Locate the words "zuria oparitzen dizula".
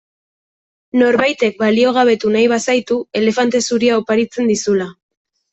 3.69-4.91